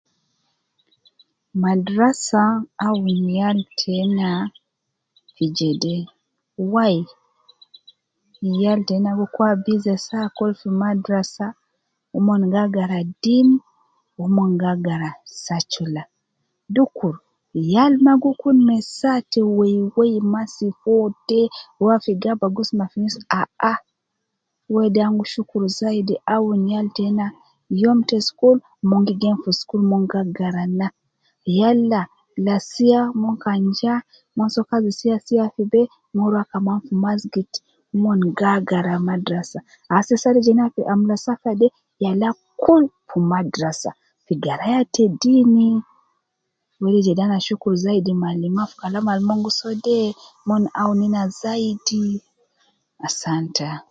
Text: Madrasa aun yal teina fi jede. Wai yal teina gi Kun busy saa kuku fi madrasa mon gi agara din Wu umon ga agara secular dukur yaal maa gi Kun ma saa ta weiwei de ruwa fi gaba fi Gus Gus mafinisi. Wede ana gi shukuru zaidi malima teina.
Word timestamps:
Madrasa 1.63 2.41
aun 2.85 3.05
yal 3.37 3.59
teina 3.79 4.29
fi 5.35 5.45
jede. 5.57 5.95
Wai 6.73 6.97
yal 8.63 8.79
teina 8.87 9.09
gi 9.19 9.25
Kun 9.35 9.53
busy 9.65 9.93
saa 10.07 10.27
kuku 10.37 10.57
fi 10.59 10.67
madrasa 10.83 11.45
mon 12.25 12.41
gi 12.53 12.59
agara 12.65 12.99
din 13.23 13.47
Wu 14.17 14.25
umon 14.29 14.51
ga 14.61 14.69
agara 14.75 15.09
secular 15.45 16.07
dukur 16.75 17.15
yaal 17.73 17.93
maa 18.05 18.21
gi 18.23 18.31
Kun 18.41 18.57
ma 18.67 18.75
saa 18.97 19.19
ta 19.31 19.41
weiwei 19.57 20.17
de 21.29 21.41
ruwa 21.79 21.95
fi 22.03 22.11
gaba 22.23 22.45
fi 22.49 22.53
Gus 22.55 22.69
Gus 22.71 22.79
mafinisi. 22.79 23.19
Wede 24.73 24.99
ana 25.03 25.17
gi 25.17 25.25
shukuru 25.33 25.67
zaidi 25.77 26.15
malima 26.31 26.91
teina. 26.95 27.25